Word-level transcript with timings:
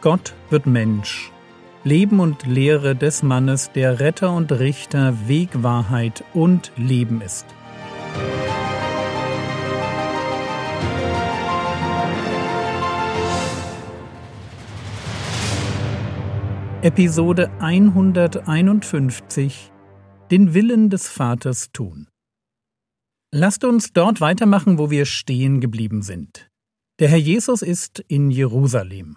Gott 0.00 0.36
wird 0.48 0.66
Mensch. 0.66 1.32
Leben 1.82 2.20
und 2.20 2.46
Lehre 2.46 2.94
des 2.94 3.24
Mannes, 3.24 3.72
der 3.72 3.98
Retter 3.98 4.32
und 4.32 4.52
Richter, 4.52 5.26
Weg, 5.26 5.64
Wahrheit 5.64 6.22
und 6.34 6.70
Leben 6.76 7.20
ist. 7.20 7.46
Episode 16.82 17.50
151 17.58 19.72
Den 20.30 20.54
Willen 20.54 20.90
des 20.90 21.08
Vaters 21.08 21.72
tun. 21.72 22.06
Lasst 23.34 23.64
uns 23.64 23.92
dort 23.92 24.20
weitermachen, 24.20 24.78
wo 24.78 24.90
wir 24.90 25.06
stehen 25.06 25.60
geblieben 25.60 26.02
sind. 26.02 26.48
Der 27.00 27.08
Herr 27.08 27.18
Jesus 27.18 27.62
ist 27.62 27.98
in 28.06 28.30
Jerusalem. 28.30 29.16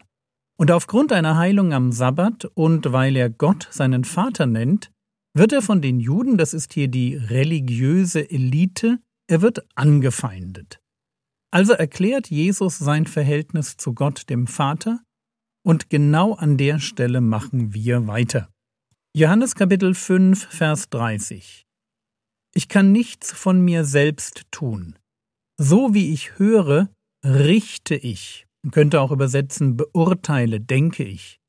Und 0.61 0.69
aufgrund 0.69 1.11
einer 1.11 1.37
Heilung 1.37 1.73
am 1.73 1.91
Sabbat 1.91 2.45
und 2.53 2.91
weil 2.91 3.15
er 3.15 3.31
Gott 3.31 3.67
seinen 3.71 4.03
Vater 4.03 4.45
nennt, 4.45 4.91
wird 5.33 5.53
er 5.53 5.63
von 5.63 5.81
den 5.81 5.99
Juden, 5.99 6.37
das 6.37 6.53
ist 6.53 6.71
hier 6.71 6.87
die 6.87 7.15
religiöse 7.15 8.29
Elite, 8.29 8.99
er 9.27 9.41
wird 9.41 9.65
angefeindet. 9.73 10.79
Also 11.49 11.73
erklärt 11.73 12.29
Jesus 12.29 12.77
sein 12.77 13.07
Verhältnis 13.07 13.75
zu 13.77 13.95
Gott 13.95 14.29
dem 14.29 14.45
Vater 14.45 15.01
und 15.65 15.89
genau 15.89 16.35
an 16.35 16.57
der 16.57 16.77
Stelle 16.77 17.21
machen 17.21 17.73
wir 17.73 18.05
weiter. 18.05 18.47
Johannes 19.15 19.55
Kapitel 19.55 19.95
5, 19.95 20.45
Vers 20.45 20.91
30. 20.91 21.65
Ich 22.53 22.67
kann 22.67 22.91
nichts 22.91 23.31
von 23.31 23.61
mir 23.61 23.83
selbst 23.83 24.43
tun. 24.51 24.95
So 25.57 25.95
wie 25.95 26.13
ich 26.13 26.37
höre, 26.37 26.91
richte 27.25 27.95
ich. 27.95 28.45
Man 28.63 28.71
könnte 28.71 29.01
auch 29.01 29.11
übersetzen, 29.11 29.75
beurteile, 29.75 30.59
denke 30.59 31.03
ich. 31.03 31.39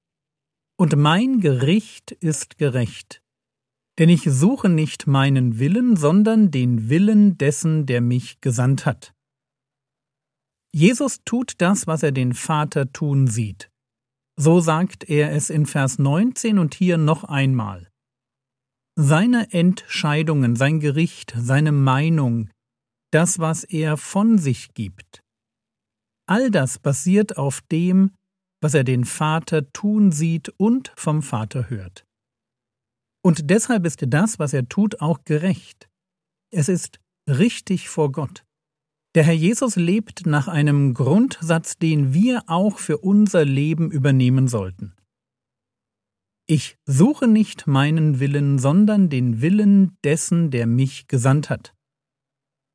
Und 0.78 0.96
mein 0.96 1.40
Gericht 1.40 2.12
ist 2.12 2.58
gerecht. 2.58 3.22
Denn 3.98 4.08
ich 4.08 4.22
suche 4.24 4.68
nicht 4.68 5.06
meinen 5.06 5.58
Willen, 5.58 5.96
sondern 5.96 6.50
den 6.50 6.88
Willen 6.88 7.36
dessen, 7.36 7.84
der 7.84 8.00
mich 8.00 8.40
gesandt 8.40 8.86
hat. 8.86 9.14
Jesus 10.72 11.20
tut 11.24 11.54
das, 11.58 11.86
was 11.86 12.02
er 12.02 12.12
den 12.12 12.32
Vater 12.32 12.90
tun 12.90 13.26
sieht. 13.26 13.70
So 14.36 14.60
sagt 14.60 15.04
er 15.10 15.32
es 15.32 15.50
in 15.50 15.66
Vers 15.66 15.98
19 15.98 16.58
und 16.58 16.74
hier 16.74 16.96
noch 16.96 17.24
einmal. 17.24 17.90
Seine 18.96 19.52
Entscheidungen, 19.52 20.56
sein 20.56 20.80
Gericht, 20.80 21.34
seine 21.36 21.72
Meinung, 21.72 22.50
das, 23.10 23.38
was 23.38 23.64
er 23.64 23.98
von 23.98 24.38
sich 24.38 24.72
gibt, 24.72 25.22
all 26.26 26.50
das 26.50 26.78
basiert 26.78 27.36
auf 27.36 27.60
dem, 27.70 28.12
was 28.60 28.74
er 28.74 28.84
den 28.84 29.04
Vater 29.04 29.72
tun 29.72 30.12
sieht 30.12 30.48
und 30.56 30.92
vom 30.96 31.22
Vater 31.22 31.68
hört. 31.68 32.06
Und 33.24 33.50
deshalb 33.50 33.86
ist 33.86 34.04
das, 34.06 34.38
was 34.38 34.52
er 34.52 34.68
tut, 34.68 35.00
auch 35.00 35.24
gerecht. 35.24 35.88
Es 36.50 36.68
ist 36.68 37.00
richtig 37.28 37.88
vor 37.88 38.12
Gott. 38.12 38.44
Der 39.14 39.24
Herr 39.24 39.34
Jesus 39.34 39.76
lebt 39.76 40.26
nach 40.26 40.48
einem 40.48 40.94
Grundsatz, 40.94 41.76
den 41.76 42.14
wir 42.14 42.44
auch 42.46 42.78
für 42.78 42.98
unser 42.98 43.44
Leben 43.44 43.90
übernehmen 43.90 44.48
sollten. 44.48 44.94
Ich 46.46 46.76
suche 46.86 47.28
nicht 47.28 47.66
meinen 47.66 48.20
Willen, 48.20 48.58
sondern 48.58 49.08
den 49.08 49.40
Willen 49.40 49.96
dessen, 50.02 50.50
der 50.50 50.66
mich 50.66 51.08
gesandt 51.08 51.50
hat. 51.50 51.71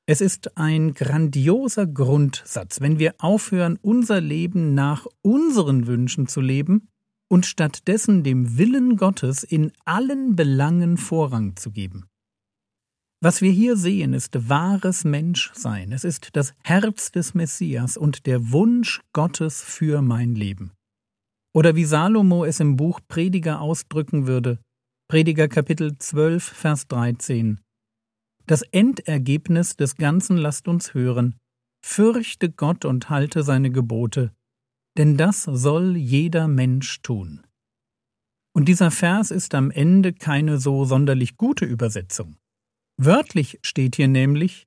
Es 0.09 0.21
ist 0.21 0.57
ein 0.57 0.93
grandioser 0.93 1.85
Grundsatz, 1.85 2.79
wenn 2.79 2.97
wir 2.97 3.15
aufhören, 3.17 3.77
unser 3.81 4.21
Leben 4.21 4.73
nach 4.73 5.05
unseren 5.21 5.85
Wünschen 5.85 6.27
zu 6.27 6.39
leben 6.39 6.87
und 7.27 7.45
stattdessen 7.45 8.23
dem 8.23 8.57
Willen 8.57 8.95
Gottes 8.95 9.43
in 9.43 9.73
allen 9.83 10.37
Belangen 10.37 10.95
Vorrang 10.95 11.57
zu 11.57 11.71
geben. 11.71 12.05
Was 13.19 13.41
wir 13.41 13.51
hier 13.51 13.75
sehen, 13.75 14.13
ist 14.13 14.47
wahres 14.47 15.03
Menschsein. 15.03 15.91
Es 15.91 16.05
ist 16.05 16.29
das 16.37 16.53
Herz 16.63 17.11
des 17.11 17.33
Messias 17.33 17.97
und 17.97 18.27
der 18.27 18.53
Wunsch 18.53 19.01
Gottes 19.11 19.61
für 19.61 20.01
mein 20.01 20.35
Leben. 20.35 20.71
Oder 21.53 21.75
wie 21.75 21.83
Salomo 21.83 22.45
es 22.45 22.61
im 22.61 22.77
Buch 22.77 23.01
Prediger 23.09 23.59
ausdrücken 23.59 24.25
würde, 24.25 24.59
Prediger 25.09 25.49
Kapitel 25.49 25.97
12, 25.97 26.43
Vers 26.43 26.87
13. 26.87 27.59
Das 28.47 28.61
Endergebnis 28.61 29.75
des 29.75 29.97
Ganzen 29.97 30.37
lasst 30.37 30.69
uns 30.69 30.93
hören. 30.93 31.35
Fürchte 31.85 32.49
Gott 32.49 32.85
und 32.85 33.09
halte 33.09 33.43
seine 33.43 33.71
Gebote, 33.71 34.33
denn 34.97 35.17
das 35.17 35.43
soll 35.43 35.97
jeder 35.97 36.47
Mensch 36.47 37.01
tun. 37.01 37.45
Und 38.53 38.69
dieser 38.69 38.89
Vers 38.89 39.31
ist 39.31 39.53
am 39.53 39.69
Ende 39.69 40.13
keine 40.13 40.59
so 40.59 40.85
sonderlich 40.85 41.35
gute 41.35 41.65
Übersetzung. 41.65 42.37
Wörtlich 42.97 43.59
steht 43.63 43.97
hier 43.97 44.07
nämlich, 44.07 44.65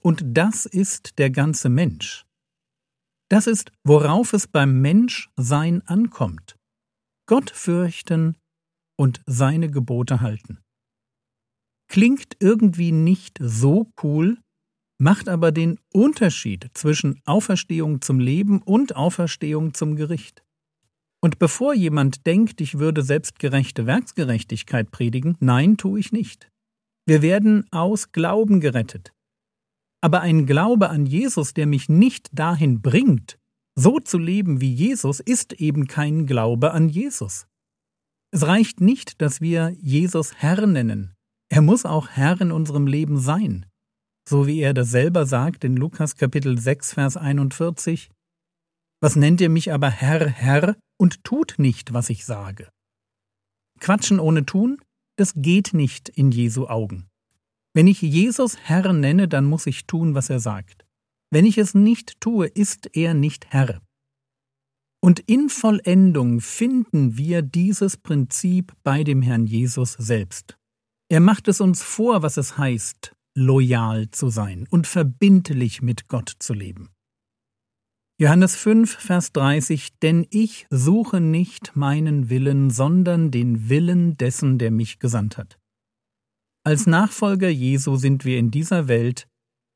und 0.00 0.24
das 0.26 0.64
ist 0.64 1.18
der 1.18 1.30
ganze 1.30 1.68
Mensch. 1.68 2.24
Das 3.28 3.46
ist, 3.46 3.72
worauf 3.84 4.32
es 4.32 4.46
beim 4.46 4.80
Menschsein 4.80 5.82
ankommt. 5.86 6.56
Gott 7.26 7.50
fürchten 7.50 8.38
und 8.96 9.20
seine 9.26 9.70
Gebote 9.70 10.22
halten. 10.22 10.60
Klingt 11.88 12.36
irgendwie 12.40 12.92
nicht 12.92 13.38
so 13.40 13.90
cool, 14.02 14.38
macht 14.98 15.28
aber 15.28 15.52
den 15.52 15.78
Unterschied 15.92 16.70
zwischen 16.74 17.20
Auferstehung 17.24 18.02
zum 18.02 18.20
Leben 18.20 18.60
und 18.62 18.96
Auferstehung 18.96 19.74
zum 19.74 19.96
Gericht. 19.96 20.42
Und 21.20 21.38
bevor 21.38 21.74
jemand 21.74 22.26
denkt, 22.26 22.60
ich 22.60 22.78
würde 22.78 23.02
selbstgerechte 23.02 23.86
Werksgerechtigkeit 23.86 24.90
predigen, 24.90 25.36
nein, 25.40 25.76
tue 25.76 25.98
ich 25.98 26.12
nicht. 26.12 26.50
Wir 27.06 27.22
werden 27.22 27.66
aus 27.72 28.12
Glauben 28.12 28.60
gerettet. 28.60 29.12
Aber 30.00 30.20
ein 30.20 30.46
Glaube 30.46 30.90
an 30.90 31.06
Jesus, 31.06 31.54
der 31.54 31.66
mich 31.66 31.88
nicht 31.88 32.28
dahin 32.32 32.82
bringt, 32.82 33.38
so 33.74 33.98
zu 33.98 34.18
leben 34.18 34.60
wie 34.60 34.72
Jesus, 34.72 35.18
ist 35.18 35.54
eben 35.54 35.86
kein 35.86 36.26
Glaube 36.26 36.72
an 36.72 36.88
Jesus. 36.88 37.46
Es 38.30 38.46
reicht 38.46 38.80
nicht, 38.80 39.20
dass 39.22 39.40
wir 39.40 39.74
Jesus 39.80 40.34
Herr 40.34 40.66
nennen. 40.66 41.14
Er 41.50 41.62
muss 41.62 41.86
auch 41.86 42.08
Herr 42.08 42.40
in 42.40 42.52
unserem 42.52 42.86
Leben 42.86 43.18
sein. 43.18 43.66
So 44.28 44.46
wie 44.46 44.60
er 44.60 44.74
das 44.74 44.90
selber 44.90 45.24
sagt 45.24 45.64
in 45.64 45.76
Lukas 45.76 46.16
Kapitel 46.16 46.58
6, 46.58 46.92
Vers 46.92 47.16
41. 47.16 48.10
Was 49.00 49.16
nennt 49.16 49.40
ihr 49.40 49.48
mich 49.48 49.72
aber 49.72 49.88
Herr, 49.88 50.28
Herr 50.28 50.76
und 50.98 51.24
tut 51.24 51.54
nicht, 51.56 51.94
was 51.94 52.10
ich 52.10 52.26
sage? 52.26 52.68
Quatschen 53.80 54.20
ohne 54.20 54.44
tun? 54.44 54.78
Das 55.16 55.32
geht 55.36 55.72
nicht 55.72 56.10
in 56.10 56.30
Jesu 56.30 56.66
Augen. 56.66 57.08
Wenn 57.72 57.86
ich 57.86 58.02
Jesus 58.02 58.58
Herr 58.58 58.92
nenne, 58.92 59.26
dann 59.26 59.46
muss 59.46 59.66
ich 59.66 59.86
tun, 59.86 60.14
was 60.14 60.28
er 60.28 60.40
sagt. 60.40 60.84
Wenn 61.30 61.46
ich 61.46 61.56
es 61.56 61.74
nicht 61.74 62.20
tue, 62.20 62.46
ist 62.46 62.94
er 62.94 63.14
nicht 63.14 63.46
Herr. 63.50 63.80
Und 65.00 65.20
in 65.20 65.48
Vollendung 65.48 66.40
finden 66.40 67.16
wir 67.16 67.40
dieses 67.40 67.96
Prinzip 67.96 68.74
bei 68.82 69.04
dem 69.04 69.22
Herrn 69.22 69.46
Jesus 69.46 69.92
selbst. 69.92 70.57
Er 71.10 71.20
macht 71.20 71.48
es 71.48 71.60
uns 71.60 71.82
vor, 71.82 72.22
was 72.22 72.36
es 72.36 72.58
heißt, 72.58 73.14
loyal 73.34 74.10
zu 74.10 74.28
sein 74.28 74.66
und 74.68 74.86
verbindlich 74.86 75.80
mit 75.80 76.08
Gott 76.08 76.34
zu 76.38 76.52
leben. 76.52 76.90
Johannes 78.20 78.56
5, 78.56 78.98
Vers 78.98 79.32
30 79.32 79.98
Denn 80.00 80.26
ich 80.30 80.66
suche 80.70 81.20
nicht 81.20 81.76
meinen 81.76 82.28
Willen, 82.28 82.68
sondern 82.68 83.30
den 83.30 83.68
Willen 83.68 84.16
dessen, 84.16 84.58
der 84.58 84.70
mich 84.70 84.98
gesandt 84.98 85.38
hat. 85.38 85.58
Als 86.64 86.86
Nachfolger 86.86 87.48
Jesu 87.48 87.96
sind 87.96 88.24
wir 88.24 88.38
in 88.38 88.50
dieser 88.50 88.88
Welt 88.88 89.28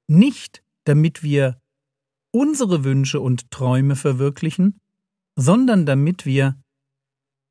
nicht, 0.09 0.63
damit 0.85 1.23
wir 1.23 1.59
unsere 2.33 2.85
Wünsche 2.85 3.21
und 3.21 3.51
Träume 3.51 3.97
verwirklichen, 3.97 4.81
sondern 5.37 5.87
damit 5.87 6.27
wir, 6.27 6.61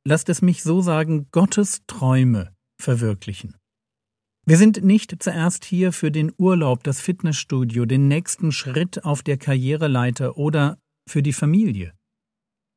lasst 0.05 0.29
es 0.29 0.41
mich 0.41 0.61
so 0.61 0.81
sagen, 0.81 1.27
Gottes 1.31 1.81
Träume 1.87 2.53
verwirklichen. 2.79 3.55
Wir 4.51 4.57
sind 4.57 4.83
nicht 4.83 5.23
zuerst 5.23 5.63
hier 5.63 5.93
für 5.93 6.11
den 6.11 6.33
Urlaub, 6.37 6.83
das 6.83 6.99
Fitnessstudio, 6.99 7.85
den 7.85 8.09
nächsten 8.09 8.51
Schritt 8.51 9.05
auf 9.05 9.23
der 9.23 9.37
Karriereleiter 9.37 10.35
oder 10.35 10.77
für 11.07 11.23
die 11.23 11.31
Familie, 11.31 11.93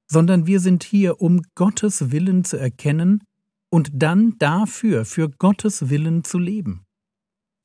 sondern 0.09 0.47
wir 0.47 0.61
sind 0.61 0.85
hier, 0.85 1.21
um 1.21 1.43
Gottes 1.57 2.13
Willen 2.13 2.45
zu 2.45 2.59
erkennen 2.59 3.25
und 3.73 3.91
dann 3.93 4.39
dafür, 4.39 5.05
für 5.05 5.29
Gottes 5.29 5.91
Willen 5.91 6.23
zu 6.23 6.39
leben. 6.39 6.85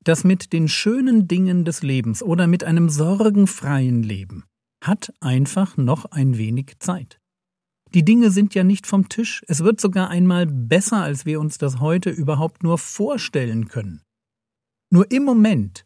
Das 0.04 0.24
mit 0.24 0.54
den 0.54 0.68
schönen 0.70 1.28
Dingen 1.28 1.64
des 1.64 1.84
Lebens 1.84 2.24
oder 2.24 2.48
mit 2.48 2.64
einem 2.64 2.90
sorgenfreien 2.90 4.02
Leben 4.02 4.44
hat 4.84 5.14
einfach 5.20 5.78
noch 5.78 6.06
ein 6.06 6.40
wenig 6.40 6.80
Zeit. 6.80 7.20
Die 7.96 8.06
Dinge 8.06 8.30
sind 8.30 8.54
ja 8.54 8.64
nicht 8.64 8.86
vom 8.86 9.10
Tisch, 9.10 9.44
es 9.48 9.64
wird 9.64 9.82
sogar 9.82 10.10
einmal 10.10 10.46
besser, 10.46 11.02
als 11.02 11.26
wir 11.26 11.40
uns 11.40 11.58
das 11.58 11.80
heute 11.80 12.12
überhaupt 12.12 12.62
nur 12.62 12.78
vorstellen 12.78 13.68
können. 13.68 14.02
Nur 14.92 15.10
im 15.12 15.24
Moment 15.24 15.86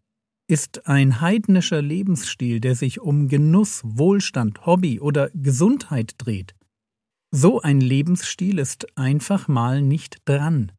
ist 0.50 0.88
ein 0.88 1.22
heidnischer 1.22 1.82
Lebensstil, 1.82 2.60
der 2.60 2.76
sich 2.76 3.00
um 3.00 3.30
Genuss, 3.30 3.82
Wohlstand, 3.86 4.66
Hobby 4.66 5.00
oder 5.00 5.30
Gesundheit 5.34 6.16
dreht, 6.18 6.56
So 7.32 7.62
ein 7.62 7.80
Lebensstil 7.80 8.60
ist 8.60 8.98
einfach 8.98 9.48
mal 9.48 9.82
nicht 9.82 10.18
dran. 10.26 10.74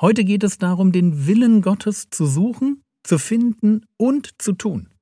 Heute 0.00 0.24
geht 0.24 0.44
es 0.44 0.58
darum, 0.58 0.92
den 0.92 1.26
Willen 1.26 1.60
Gottes 1.60 2.08
zu 2.10 2.24
suchen, 2.24 2.82
zu 3.02 3.18
finden 3.18 3.84
und 3.96 4.40
zu 4.40 4.52
tun. 4.52 4.94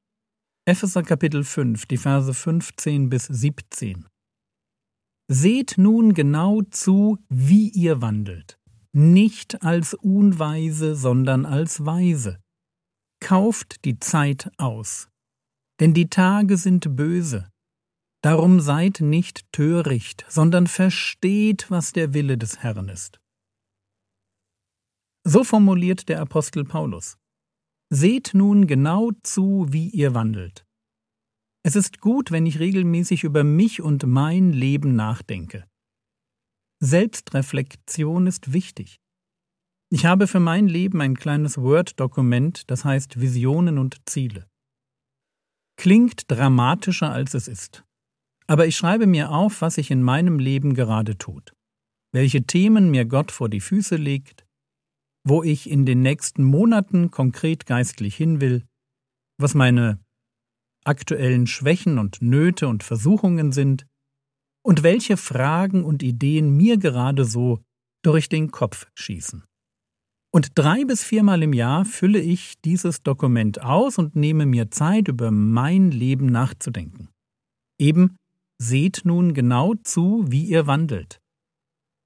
Epheser 0.64 1.02
Kapitel 1.02 1.44
5, 1.44 1.86
die 1.86 1.98
Verse 1.98 2.32
15 2.32 3.10
bis 3.10 3.26
17. 3.26 4.06
Seht 5.28 5.76
nun 5.76 6.14
genau 6.14 6.62
zu, 6.62 7.18
wie 7.28 7.68
ihr 7.70 8.00
wandelt, 8.00 8.60
nicht 8.92 9.62
als 9.62 9.94
Unweise, 9.94 10.94
sondern 10.94 11.44
als 11.44 11.84
Weise. 11.84 12.38
Kauft 13.20 13.84
die 13.84 13.98
Zeit 13.98 14.50
aus, 14.56 15.08
denn 15.80 15.94
die 15.94 16.08
Tage 16.08 16.56
sind 16.56 16.94
böse. 16.96 17.50
Darum 18.22 18.60
seid 18.60 19.00
nicht 19.00 19.50
töricht, 19.52 20.24
sondern 20.28 20.66
versteht, 20.66 21.70
was 21.70 21.92
der 21.92 22.14
Wille 22.14 22.38
des 22.38 22.58
Herrn 22.62 22.88
ist. 22.88 23.20
So 25.24 25.42
formuliert 25.42 26.08
der 26.08 26.20
Apostel 26.20 26.64
Paulus. 26.64 27.18
Seht 27.90 28.32
nun 28.32 28.66
genau 28.66 29.10
zu, 29.22 29.66
wie 29.70 29.88
ihr 29.88 30.14
wandelt. 30.14 30.65
Es 31.66 31.74
ist 31.74 32.00
gut, 32.00 32.30
wenn 32.30 32.46
ich 32.46 32.60
regelmäßig 32.60 33.24
über 33.24 33.42
mich 33.42 33.82
und 33.82 34.06
mein 34.06 34.52
Leben 34.52 34.94
nachdenke. 34.94 35.66
Selbstreflexion 36.78 38.28
ist 38.28 38.52
wichtig. 38.52 39.00
Ich 39.90 40.06
habe 40.06 40.28
für 40.28 40.38
mein 40.38 40.68
Leben 40.68 41.00
ein 41.00 41.16
kleines 41.16 41.58
Word-Dokument, 41.58 42.70
das 42.70 42.84
heißt 42.84 43.20
Visionen 43.20 43.78
und 43.78 43.96
Ziele. 44.08 44.46
Klingt 45.76 46.30
dramatischer 46.30 47.10
als 47.10 47.34
es 47.34 47.48
ist. 47.48 47.82
Aber 48.46 48.68
ich 48.68 48.76
schreibe 48.76 49.08
mir 49.08 49.32
auf, 49.32 49.60
was 49.60 49.74
sich 49.74 49.90
in 49.90 50.04
meinem 50.04 50.38
Leben 50.38 50.72
gerade 50.72 51.18
tut, 51.18 51.52
welche 52.12 52.44
Themen 52.44 52.92
mir 52.92 53.06
Gott 53.06 53.32
vor 53.32 53.48
die 53.48 53.60
Füße 53.60 53.96
legt, 53.96 54.46
wo 55.24 55.42
ich 55.42 55.68
in 55.68 55.84
den 55.84 56.02
nächsten 56.02 56.44
Monaten 56.44 57.10
konkret 57.10 57.66
geistlich 57.66 58.14
hin 58.14 58.40
will, 58.40 58.64
was 59.36 59.54
meine 59.54 59.98
aktuellen 60.86 61.46
Schwächen 61.46 61.98
und 61.98 62.22
Nöte 62.22 62.68
und 62.68 62.82
Versuchungen 62.82 63.52
sind 63.52 63.86
und 64.62 64.82
welche 64.82 65.16
Fragen 65.16 65.84
und 65.84 66.02
Ideen 66.02 66.56
mir 66.56 66.76
gerade 66.76 67.24
so 67.24 67.60
durch 68.02 68.28
den 68.28 68.50
Kopf 68.50 68.86
schießen. 68.94 69.44
Und 70.32 70.50
drei 70.54 70.84
bis 70.84 71.02
viermal 71.02 71.42
im 71.42 71.52
Jahr 71.52 71.84
fülle 71.84 72.20
ich 72.20 72.60
dieses 72.60 73.02
Dokument 73.02 73.62
aus 73.62 73.96
und 73.98 74.16
nehme 74.16 74.44
mir 74.44 74.70
Zeit, 74.70 75.08
über 75.08 75.30
mein 75.30 75.90
Leben 75.90 76.26
nachzudenken. 76.26 77.08
Eben 77.78 78.16
Seht 78.58 79.02
nun 79.04 79.34
genau 79.34 79.74
zu, 79.74 80.24
wie 80.28 80.44
ihr 80.44 80.66
wandelt. 80.66 81.20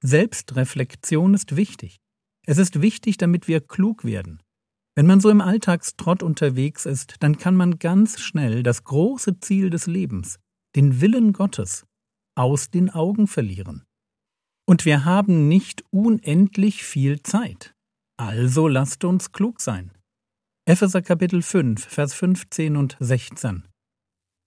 Selbstreflexion 0.02 1.34
ist 1.34 1.54
wichtig. 1.56 1.98
Es 2.44 2.58
ist 2.58 2.80
wichtig, 2.80 3.18
damit 3.18 3.46
wir 3.46 3.60
klug 3.60 4.04
werden. 4.04 4.42
Wenn 5.00 5.06
man 5.06 5.20
so 5.20 5.30
im 5.30 5.40
Alltagstrott 5.40 6.22
unterwegs 6.22 6.84
ist, 6.84 7.14
dann 7.20 7.38
kann 7.38 7.56
man 7.56 7.78
ganz 7.78 8.20
schnell 8.20 8.62
das 8.62 8.84
große 8.84 9.40
Ziel 9.40 9.70
des 9.70 9.86
Lebens, 9.86 10.38
den 10.76 11.00
Willen 11.00 11.32
Gottes, 11.32 11.86
aus 12.34 12.68
den 12.68 12.90
Augen 12.90 13.26
verlieren. 13.26 13.86
Und 14.68 14.84
wir 14.84 15.06
haben 15.06 15.48
nicht 15.48 15.84
unendlich 15.88 16.84
viel 16.84 17.22
Zeit. 17.22 17.74
Also 18.18 18.68
lasst 18.68 19.02
uns 19.04 19.32
klug 19.32 19.62
sein. 19.62 19.90
Epheser 20.66 21.00
Kapitel 21.00 21.40
5, 21.40 21.82
Vers 21.82 22.12
15 22.12 22.76
und 22.76 22.98
16. 23.00 23.64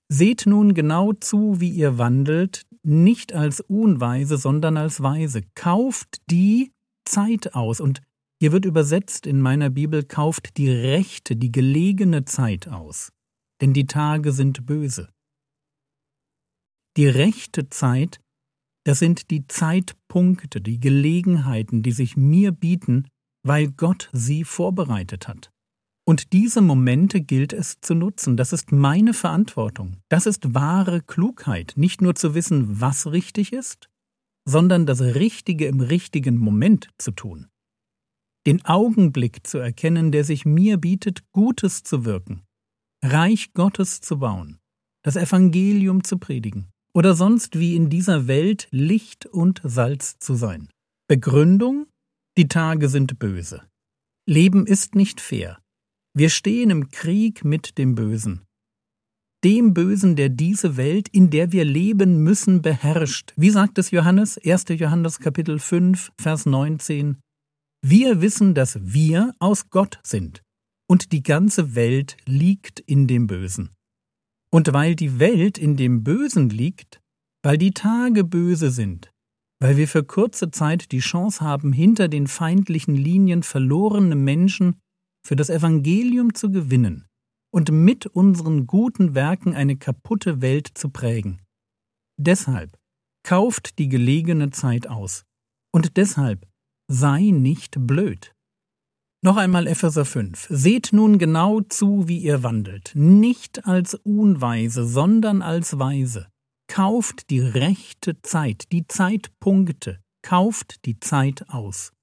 Seht 0.08 0.46
nun 0.46 0.76
genau 0.76 1.14
zu, 1.14 1.62
wie 1.62 1.72
ihr 1.72 1.98
wandelt, 1.98 2.62
nicht 2.84 3.34
als 3.34 3.60
Unweise, 3.60 4.38
sondern 4.38 4.78
als 4.78 5.02
Weise. 5.02 5.42
Kauft 5.56 6.22
die 6.30 6.72
Zeit 7.06 7.56
aus. 7.56 7.80
Und 7.80 8.04
hier 8.44 8.52
wird 8.52 8.66
übersetzt 8.66 9.26
in 9.26 9.40
meiner 9.40 9.70
Bibel, 9.70 10.04
kauft 10.04 10.58
die 10.58 10.70
rechte, 10.70 11.38
die 11.38 11.50
gelegene 11.50 12.26
Zeit 12.26 12.68
aus. 12.68 13.14
Denn 13.62 13.72
die 13.72 13.86
Tage 13.86 14.34
sind 14.34 14.66
böse. 14.66 15.08
Die 16.98 17.08
rechte 17.08 17.70
Zeit, 17.70 18.20
das 18.84 19.00
sind 19.00 19.32
die 19.32 19.48
Zeitpunkte, 19.48 20.60
die 20.60 20.82
Gelegenheiten, 20.82 21.84
die 21.84 21.94
sich 21.94 22.18
mir 22.18 22.52
bieten, 22.52 23.08
weil 23.48 23.72
Gott 23.72 24.10
sie 24.12 24.44
vorbereitet 24.44 25.30
hat. 25.30 25.50
Und 26.06 26.34
diese 26.34 26.60
Momente 26.60 27.22
gilt 27.22 27.54
es 27.54 27.80
zu 27.80 27.96
nutzen. 27.96 28.36
Das 28.36 28.52
ist 28.52 28.74
meine 28.74 29.14
Verantwortung. 29.14 30.02
Das 30.10 30.26
ist 30.26 30.54
wahre 30.54 31.00
Klugheit, 31.00 31.76
nicht 31.78 32.02
nur 32.02 32.14
zu 32.14 32.36
wissen, 32.36 32.82
was 32.82 33.08
richtig 33.10 33.54
ist, 33.54 33.88
sondern 34.44 34.86
das 34.86 35.00
Richtige 35.00 35.68
im 35.68 35.80
richtigen 35.80 36.38
Moment 36.38 36.90
zu 36.98 37.12
tun. 37.12 37.48
Den 38.46 38.66
Augenblick 38.66 39.48
zu 39.48 39.58
erkennen, 39.58 40.12
der 40.12 40.24
sich 40.24 40.46
mir 40.46 40.78
bietet, 40.78 41.24
Gutes 41.32 41.84
zu 41.84 42.04
wirken, 42.04 42.44
Reich 43.04 43.54
Gottes 43.54 44.02
zu 44.02 44.20
bauen, 44.20 44.60
das 45.04 45.16
Evangelium 45.16 46.04
zu 46.04 46.18
predigen 46.18 46.70
oder 46.94 47.16
sonst 47.16 47.58
wie 47.58 47.76
in 47.76 47.90
dieser 47.90 48.28
Welt 48.28 48.68
Licht 48.72 49.26
und 49.26 49.62
Salz 49.64 50.20
zu 50.20 50.36
sein. 50.36 50.70
Begründung? 51.08 51.88
Die 52.38 52.48
Tage 52.48 52.90
sind 52.90 53.20
böse. 53.20 53.62
Leben 54.28 54.66
ist 54.66 54.96
nicht 54.96 55.22
fair. 55.22 55.60
Wir 56.16 56.30
stehen 56.30 56.70
im 56.70 56.90
Krieg 56.90 57.44
mit 57.44 57.78
dem 57.78 57.96
Bösen. 57.96 58.42
Dem 59.44 59.74
Bösen, 59.74 60.16
der 60.16 60.30
diese 60.30 60.78
Welt, 60.78 61.10
in 61.10 61.30
der 61.30 61.52
wir 61.52 61.66
leben 61.66 62.24
müssen, 62.24 62.62
beherrscht. 62.62 63.34
Wie 63.36 63.50
sagt 63.50 63.78
es 63.78 63.92
Johannes? 63.92 64.38
1. 64.38 64.66
Johannes 64.70 65.20
Kapitel 65.20 65.60
5, 65.60 66.12
Vers 66.20 66.46
19. 66.46 67.18
Wir 67.86 68.22
wissen, 68.22 68.54
dass 68.54 68.80
wir 68.82 69.34
aus 69.40 69.70
Gott 69.70 70.00
sind, 70.04 70.42
und 70.90 71.12
die 71.12 71.22
ganze 71.22 71.76
Welt 71.76 72.16
liegt 72.26 72.80
in 72.80 73.08
dem 73.08 73.28
Bösen. 73.28 73.76
Und 74.50 74.72
weil 74.72 74.96
die 74.96 75.20
Welt 75.20 75.58
in 75.58 75.76
dem 75.76 76.02
Bösen 76.02 76.50
liegt, 76.50 77.02
weil 77.44 77.58
die 77.58 77.72
Tage 77.72 78.24
böse 78.24 78.72
sind, 78.72 79.12
weil 79.60 79.76
wir 79.76 79.90
für 79.90 80.06
kurze 80.06 80.50
Zeit 80.50 80.94
die 80.94 81.00
Chance 81.00 81.42
haben, 81.42 81.74
hinter 81.74 82.08
den 82.08 82.28
feindlichen 82.28 82.96
Linien 82.96 83.44
verlorene 83.44 84.16
Menschen 84.16 84.80
für 85.26 85.36
das 85.36 85.50
Evangelium 85.50 86.34
zu 86.34 86.52
gewinnen 86.52 87.06
und 87.54 87.70
mit 87.70 88.06
unseren 88.06 88.66
guten 88.66 89.14
Werken 89.14 89.56
eine 89.56 89.76
kaputte 89.76 90.42
Welt 90.42 90.70
zu 90.74 90.90
prägen. 90.90 91.42
Deshalb 92.18 92.78
kauft 93.24 93.78
die 93.78 93.90
gelegene 93.90 94.52
Zeit 94.52 94.88
aus. 94.88 95.26
Und 95.74 95.98
deshalb 95.98 96.48
sei 96.88 97.32
nicht 97.32 97.76
blöd. 97.88 98.34
Noch 99.24 99.38
einmal 99.38 99.68
Epheser 99.68 100.04
5. 100.04 100.48
Seht 100.50 100.92
nun 100.92 101.18
genau 101.18 101.62
zu, 101.62 102.10
wie 102.10 102.18
ihr 102.18 102.44
wandelt, 102.44 102.92
nicht 102.94 103.66
als 103.66 103.94
Unweise, 103.96 104.86
sondern 104.86 105.42
als 105.42 105.80
Weise. 105.80 106.28
Kauft 106.68 107.30
die 107.30 107.40
rechte 107.40 108.22
Zeit, 108.22 108.72
die 108.72 108.86
Zeitpunkte, 108.86 110.02
kauft 110.24 110.86
die 110.86 111.00
Zeit 111.00 111.48
aus. 111.50 111.94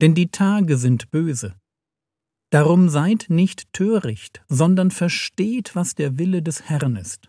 Denn 0.00 0.14
die 0.14 0.30
Tage 0.30 0.76
sind 0.76 1.10
böse. 1.10 1.56
Darum 2.50 2.88
seid 2.88 3.26
nicht 3.28 3.72
töricht, 3.72 4.42
sondern 4.48 4.90
versteht, 4.90 5.74
was 5.74 5.94
der 5.94 6.18
Wille 6.18 6.42
des 6.42 6.68
Herrn 6.68 6.96
ist. 6.96 7.28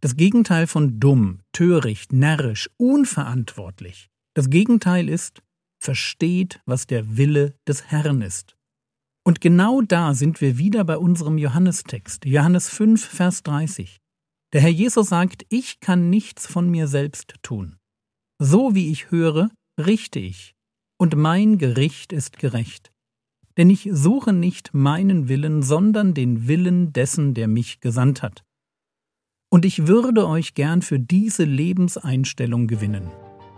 Das 0.00 0.16
Gegenteil 0.16 0.66
von 0.66 1.00
dumm, 1.00 1.40
töricht, 1.52 2.12
närrisch, 2.12 2.70
unverantwortlich. 2.76 4.08
Das 4.34 4.50
Gegenteil 4.50 5.08
ist, 5.08 5.42
versteht, 5.84 6.60
was 6.66 6.86
der 6.86 7.16
Wille 7.16 7.54
des 7.68 7.84
Herrn 7.84 8.22
ist. 8.22 8.56
Und 9.26 9.40
genau 9.40 9.80
da 9.80 10.14
sind 10.14 10.40
wir 10.40 10.58
wieder 10.58 10.84
bei 10.84 10.98
unserem 10.98 11.38
Johannestext, 11.38 12.24
Johannes 12.26 12.68
5, 12.68 13.04
Vers 13.04 13.42
30. 13.42 14.00
Der 14.52 14.60
Herr 14.60 14.70
Jesus 14.70 15.08
sagt, 15.08 15.46
ich 15.48 15.80
kann 15.80 16.10
nichts 16.10 16.46
von 16.46 16.70
mir 16.70 16.88
selbst 16.88 17.34
tun. 17.42 17.76
So 18.38 18.74
wie 18.74 18.90
ich 18.90 19.10
höre, 19.10 19.50
richte 19.78 20.18
ich, 20.18 20.54
und 20.98 21.16
mein 21.16 21.58
Gericht 21.58 22.12
ist 22.12 22.38
gerecht 22.38 22.94
denn 23.56 23.70
ich 23.70 23.88
suche 23.92 24.32
nicht 24.32 24.74
meinen 24.74 25.28
Willen, 25.28 25.62
sondern 25.62 26.14
den 26.14 26.48
Willen 26.48 26.92
dessen, 26.92 27.34
der 27.34 27.48
mich 27.48 27.80
gesandt 27.80 28.22
hat. 28.22 28.44
Und 29.50 29.64
ich 29.64 29.86
würde 29.86 30.26
euch 30.26 30.54
gern 30.54 30.82
für 30.82 30.98
diese 30.98 31.44
Lebenseinstellung 31.44 32.66
gewinnen. 32.66 33.10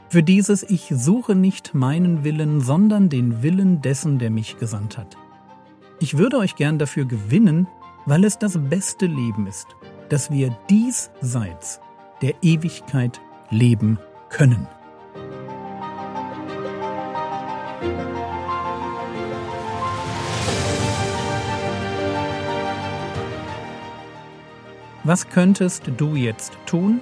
Für 0.09 0.23
dieses 0.23 0.63
Ich 0.63 0.93
suche 0.95 1.35
nicht 1.35 1.75
meinen 1.75 2.23
Willen, 2.23 2.61
sondern 2.61 3.09
den 3.09 3.43
Willen 3.43 3.83
dessen, 3.83 4.21
der 4.21 4.31
mich 4.31 4.57
gesandt 4.59 4.97
hat. 4.97 5.17
Ich 5.99 6.17
würde 6.17 6.39
euch 6.39 6.55
gern 6.55 6.79
dafür 6.79 7.07
gewinnen, 7.07 7.67
weil 8.05 8.25
es 8.25 8.39
das 8.39 8.57
beste 8.57 9.07
Leben 9.07 9.49
ist, 9.49 9.67
dass 10.09 10.31
wir 10.31 10.57
diesseits 10.71 11.81
der 12.23 12.35
Ewigkeit 12.43 13.21
leben 13.51 13.99
können. 14.29 14.69
Was 25.03 25.29
könntest 25.29 25.91
du 25.97 26.15
jetzt 26.15 26.53
tun? 26.67 27.01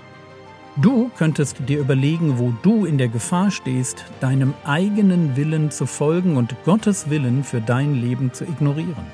Du 0.77 1.09
könntest 1.17 1.69
dir 1.69 1.79
überlegen, 1.79 2.39
wo 2.39 2.53
du 2.63 2.85
in 2.85 2.99
der 2.99 3.07
Gefahr 3.07 3.53
stehst, 3.53 4.05
deinem 4.21 4.55
eigenen 4.65 5.37
Willen 5.37 5.71
zu 5.71 5.87
folgen 5.87 6.37
und 6.37 6.57
Gottes 6.65 7.11
Willen 7.11 7.45
für 7.45 7.61
dein 7.61 7.95
Leben 7.95 8.33
zu 8.33 8.45
ignorieren. 8.45 9.07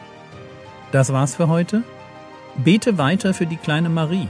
Das 0.90 1.12
war's 1.12 1.36
für 1.36 1.48
heute. 1.48 1.82
Bete 2.56 2.96
weiter 2.96 3.34
für 3.34 3.46
die 3.46 3.58
kleine 3.58 3.90
Marie. 3.90 4.28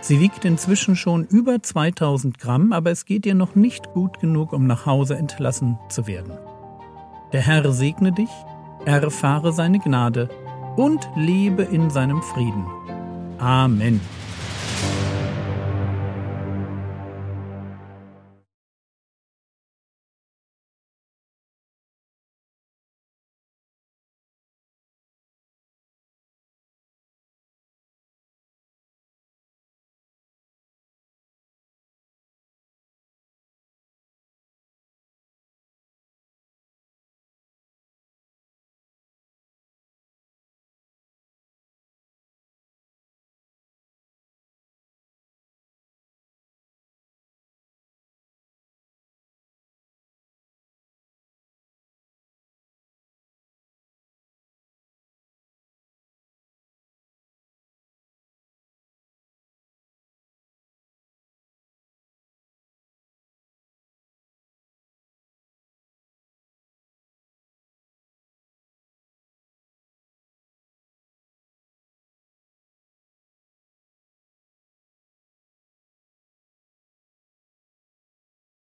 Sie 0.00 0.20
wiegt 0.20 0.44
inzwischen 0.44 0.96
schon 0.96 1.24
über 1.24 1.62
2000 1.62 2.38
Gramm, 2.38 2.72
aber 2.72 2.90
es 2.90 3.06
geht 3.06 3.24
ihr 3.24 3.36
noch 3.36 3.54
nicht 3.54 3.92
gut 3.92 4.18
genug, 4.18 4.52
um 4.52 4.66
nach 4.66 4.84
Hause 4.84 5.16
entlassen 5.16 5.78
zu 5.88 6.08
werden. 6.08 6.32
Der 7.32 7.40
Herr 7.40 7.72
segne 7.72 8.12
dich, 8.12 8.28
erfahre 8.84 9.52
seine 9.52 9.78
Gnade 9.78 10.28
und 10.76 11.08
lebe 11.14 11.62
in 11.62 11.88
seinem 11.88 12.20
Frieden. 12.20 12.66
Amen. 13.38 14.00